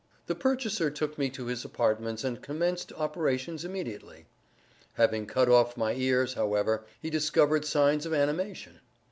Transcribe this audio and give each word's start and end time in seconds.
The 0.25 0.33
purchaser 0.33 0.89
took 0.89 1.19
me 1.19 1.29
to 1.29 1.45
his 1.45 1.63
apartments 1.63 2.23
and 2.23 2.41
commenced 2.41 2.91
operations 2.93 3.63
immediately. 3.63 4.25
Having 4.93 5.27
cut 5.27 5.47
off 5.47 5.77
my 5.77 5.93
ears, 5.93 6.33
however, 6.33 6.85
he 6.99 7.11
discovered 7.11 7.65
signs 7.65 8.07
of 8.07 8.13
animation. 8.15 8.79